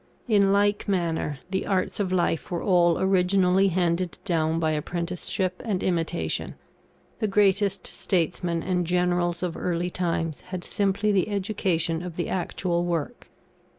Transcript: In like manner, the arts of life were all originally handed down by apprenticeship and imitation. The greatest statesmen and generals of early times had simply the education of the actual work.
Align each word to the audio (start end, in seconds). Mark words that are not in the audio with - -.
In 0.27 0.51
like 0.51 0.87
manner, 0.87 1.37
the 1.51 1.67
arts 1.67 1.99
of 1.99 2.11
life 2.11 2.49
were 2.49 2.63
all 2.63 2.97
originally 2.97 3.67
handed 3.67 4.17
down 4.25 4.59
by 4.59 4.71
apprenticeship 4.71 5.61
and 5.63 5.83
imitation. 5.83 6.55
The 7.19 7.27
greatest 7.27 7.85
statesmen 7.85 8.63
and 8.63 8.87
generals 8.87 9.43
of 9.43 9.55
early 9.55 9.91
times 9.91 10.41
had 10.41 10.63
simply 10.63 11.11
the 11.11 11.29
education 11.29 12.01
of 12.01 12.15
the 12.15 12.29
actual 12.29 12.83
work. 12.83 13.29